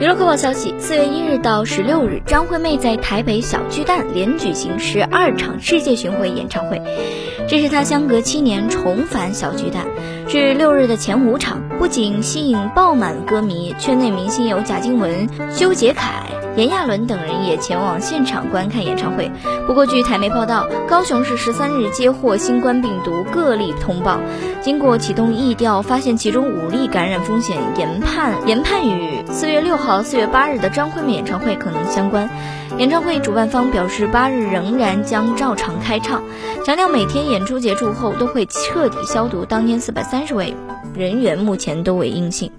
[0.00, 6.80] 娱乐快报消息：四月一日到十六日，张惠妹在台北小巨蛋连举行十二场世界巡回演唱会，
[7.48, 9.88] 这是她相隔七年重返小巨蛋。
[10.28, 16.24] 至六日的前五场，不仅吸引爆满歌迷，圈内明星有贾静雯、修杰楷。
[16.56, 19.30] 炎亚纶等人也前往现场观看演唱会。
[19.64, 24.18] 不过，据台媒报道，高雄市十三日接获新冠病毒个例通报，
[24.60, 32.28] 经过启动疫调，发现其中五例感染风险研判研判与四月六号、四月八日的张惠妹演唱会可能相关。
[32.76, 36.24] 演唱会主办方表示，八日仍然将照常开唱，
[36.64, 39.44] 强调每天演出结束后都会彻底消毒。
[39.44, 40.56] 当天四百三十位
[40.98, 42.50] 人员目前都为阴性。